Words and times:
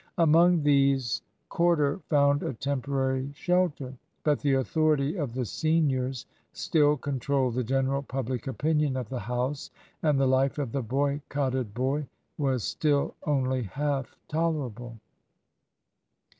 Among 0.17 0.63
these 0.63 1.21
Corder 1.49 1.99
found 2.09 2.41
a 2.41 2.55
temporary 2.55 3.29
shelter. 3.35 3.93
But 4.23 4.39
the 4.39 4.55
authority 4.55 5.15
of 5.15 5.35
the 5.35 5.45
seniors 5.45 6.25
still 6.53 6.97
controlled 6.97 7.53
the 7.53 7.63
general 7.63 8.01
public 8.01 8.47
opinion 8.47 8.97
of 8.97 9.09
the 9.09 9.19
house, 9.19 9.69
and 10.01 10.19
the 10.19 10.25
life 10.25 10.57
of 10.57 10.71
the 10.71 10.81
boycotted 10.81 11.75
boy 11.75 12.07
was 12.35 12.63
still 12.63 13.13
only 13.27 13.61
half 13.61 14.15
tolerable. 14.27 14.97